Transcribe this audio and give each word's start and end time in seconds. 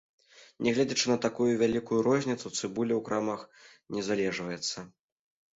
Нягледзячы 0.67 1.05
на 1.11 1.17
такую 1.25 1.49
вялікую 1.61 1.99
розніцу, 2.09 2.53
цыбуля 2.57 2.93
ў 2.99 3.05
крамах 3.11 3.47
не 3.97 4.01
залежваецца. 4.09 4.77